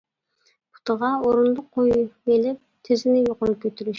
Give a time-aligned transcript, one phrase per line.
[0.77, 2.59] پۇتىغا ئورۇندۇق قويۇۋېلىپ
[2.89, 3.89] تىزىنى يۇقىرى كۆتۈرۈش.